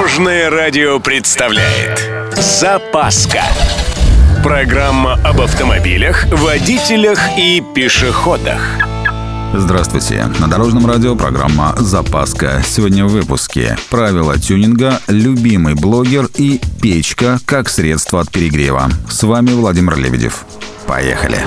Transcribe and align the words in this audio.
Дорожное 0.00 0.48
радио 0.48 0.98
представляет 0.98 2.10
Запаска 2.32 3.42
Программа 4.42 5.20
об 5.22 5.42
автомобилях, 5.42 6.24
водителях 6.32 7.18
и 7.36 7.62
пешеходах 7.74 8.62
Здравствуйте. 9.52 10.24
На 10.38 10.48
Дорожном 10.48 10.86
радио 10.86 11.14
программа 11.16 11.74
«Запаска». 11.76 12.62
Сегодня 12.66 13.04
в 13.04 13.08
выпуске 13.08 13.76
правила 13.90 14.38
тюнинга, 14.38 15.00
любимый 15.06 15.74
блогер 15.74 16.30
и 16.34 16.58
печка 16.80 17.38
как 17.44 17.68
средство 17.68 18.20
от 18.20 18.30
перегрева. 18.30 18.88
С 19.06 19.22
вами 19.22 19.50
Владимир 19.50 19.98
Лебедев. 19.98 20.46
Поехали. 20.86 21.40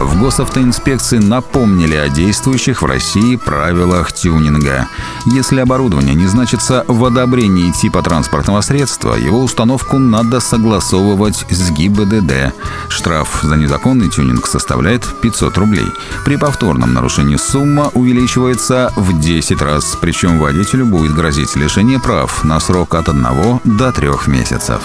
В 0.00 0.18
госавтоинспекции 0.18 1.18
напомнили 1.18 1.94
о 1.94 2.08
действующих 2.08 2.80
в 2.80 2.86
России 2.86 3.36
правилах 3.36 4.14
тюнинга. 4.14 4.88
Если 5.26 5.60
оборудование 5.60 6.14
не 6.14 6.26
значится 6.26 6.86
в 6.88 7.04
одобрении 7.04 7.70
типа 7.70 8.02
транспортного 8.02 8.62
средства, 8.62 9.14
его 9.14 9.42
установку 9.42 9.98
надо 9.98 10.40
согласовывать 10.40 11.44
с 11.50 11.70
ГИБДД. 11.70 12.54
Штраф 12.88 13.40
за 13.42 13.56
незаконный 13.56 14.08
тюнинг 14.08 14.46
составляет 14.46 15.04
500 15.20 15.58
рублей. 15.58 15.86
При 16.24 16.36
повторном 16.36 16.94
нарушении 16.94 17.36
сумма 17.36 17.90
увеличивается 17.92 18.94
в 18.96 19.20
10 19.20 19.60
раз, 19.60 19.98
причем 20.00 20.38
водителю 20.38 20.86
будет 20.86 21.14
грозить 21.14 21.56
лишение 21.56 22.00
прав 22.00 22.42
на 22.42 22.58
срок 22.58 22.94
от 22.94 23.10
1 23.10 23.60
до 23.64 23.92
3 23.92 24.08
месяцев. 24.28 24.80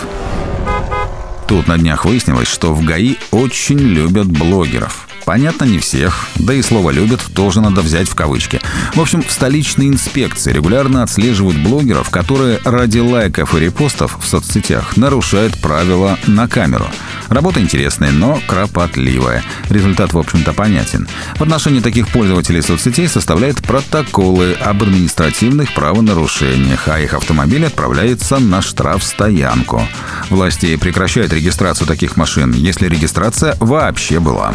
Тут 1.48 1.67
на 1.67 1.77
днях 1.77 2.05
выяснилось, 2.05 2.48
что 2.48 2.73
в 2.73 2.84
ГАИ 2.84 3.17
очень 3.31 3.80
любят 3.80 4.27
блогеров. 4.27 5.08
Понятно, 5.26 5.66
не 5.66 5.80
всех, 5.80 6.27
да 6.35 6.54
и 6.54 6.62
слово 6.62 6.91
«любят» 6.91 7.20
тоже 7.34 7.59
надо 7.59 7.81
взять 7.81 8.08
в 8.08 8.13
кавычки. 8.13 8.62
В 8.94 9.02
общем, 9.02 9.23
в 9.23 9.31
столичной 9.31 9.88
инспекции 9.88 10.54
регулярно 10.54 11.02
отслеживают 11.02 11.58
блогеров, 11.58 12.12
которые 12.12 12.59
ради 12.63 12.99
лайков 12.99 13.55
и 13.55 13.59
репостов 13.59 14.20
в 14.21 14.27
соцсетях 14.27 14.98
нарушают 14.98 15.60
правила 15.60 16.20
на 16.27 16.48
камеру. 16.48 16.85
Работа 17.27 17.59
интересная, 17.59 18.12
но 18.12 18.40
кропотливая. 18.46 19.43
Результат, 19.70 20.13
в 20.13 20.20
общем-то, 20.20 20.54
понятен. 20.54 21.07
В 21.37 21.41
отношении 21.41 21.80
таких 21.80 22.07
пользователей 22.09 22.62
соцсетей 22.62 23.07
составляют 23.07 23.63
протоколы 23.63 24.54
об 24.54 24.84
административных 24.84 25.74
правонарушениях, 25.74 26.87
а 26.87 26.99
их 26.99 27.15
автомобиль 27.15 27.65
отправляется 27.65 28.37
на 28.37 28.62
штрафстоянку. 28.62 29.82
Власти 30.29 30.76
прекращают 30.76 31.34
регистрацию 31.34 31.87
таких 31.87 32.18
машин, 32.18 32.51
если 32.51 32.87
регистрация 32.87 33.55
вообще 33.59 34.20
была. 34.20 34.54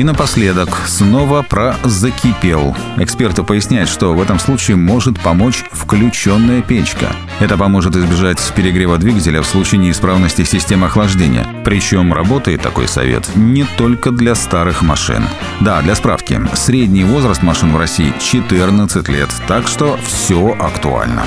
И 0.00 0.02
напоследок, 0.02 0.70
снова 0.86 1.42
про 1.42 1.76
«закипел». 1.84 2.74
Эксперты 2.96 3.42
поясняют, 3.42 3.90
что 3.90 4.14
в 4.14 4.22
этом 4.22 4.38
случае 4.38 4.78
может 4.78 5.20
помочь 5.20 5.64
включенная 5.72 6.62
печка. 6.62 7.14
Это 7.38 7.58
поможет 7.58 7.96
избежать 7.96 8.40
перегрева 8.56 8.96
двигателя 8.96 9.42
в 9.42 9.46
случае 9.46 9.78
неисправности 9.80 10.44
системы 10.44 10.86
охлаждения. 10.86 11.46
Причем 11.66 12.14
работает 12.14 12.62
такой 12.62 12.88
совет 12.88 13.28
не 13.34 13.64
только 13.76 14.10
для 14.10 14.34
старых 14.34 14.80
машин. 14.80 15.24
Да, 15.60 15.82
для 15.82 15.94
справки, 15.94 16.40
средний 16.54 17.04
возраст 17.04 17.42
машин 17.42 17.72
в 17.72 17.76
России 17.76 18.14
14 18.20 19.06
лет, 19.10 19.28
так 19.48 19.66
что 19.66 19.98
все 20.02 20.56
актуально. 20.58 21.26